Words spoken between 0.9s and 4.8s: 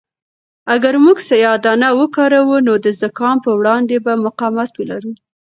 موږ سیاه دانه وکاروو نو د زکام په وړاندې به مقاومت